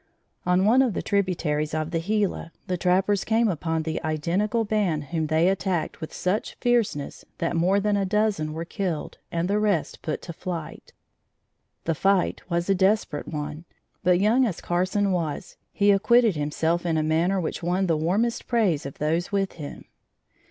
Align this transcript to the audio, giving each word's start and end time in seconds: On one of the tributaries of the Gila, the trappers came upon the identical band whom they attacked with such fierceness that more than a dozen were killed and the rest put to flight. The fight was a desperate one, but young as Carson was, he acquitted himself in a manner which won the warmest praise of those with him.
On 0.47 0.65
one 0.65 0.81
of 0.81 0.95
the 0.95 1.03
tributaries 1.03 1.75
of 1.75 1.91
the 1.91 1.99
Gila, 2.01 2.51
the 2.65 2.75
trappers 2.75 3.23
came 3.23 3.47
upon 3.47 3.83
the 3.83 4.01
identical 4.03 4.65
band 4.65 5.03
whom 5.13 5.27
they 5.27 5.47
attacked 5.47 6.01
with 6.01 6.11
such 6.11 6.55
fierceness 6.59 7.23
that 7.37 7.55
more 7.55 7.79
than 7.79 7.95
a 7.95 8.03
dozen 8.03 8.53
were 8.53 8.65
killed 8.65 9.19
and 9.31 9.47
the 9.47 9.59
rest 9.59 10.01
put 10.01 10.23
to 10.23 10.33
flight. 10.33 10.91
The 11.83 11.93
fight 11.93 12.41
was 12.49 12.67
a 12.67 12.73
desperate 12.73 13.27
one, 13.27 13.65
but 14.03 14.19
young 14.19 14.43
as 14.43 14.59
Carson 14.59 15.11
was, 15.11 15.57
he 15.71 15.91
acquitted 15.91 16.35
himself 16.35 16.83
in 16.83 16.97
a 16.97 17.03
manner 17.03 17.39
which 17.39 17.61
won 17.61 17.85
the 17.85 17.95
warmest 17.95 18.47
praise 18.47 18.87
of 18.87 18.97
those 18.97 19.31
with 19.31 19.51
him. 19.51 19.85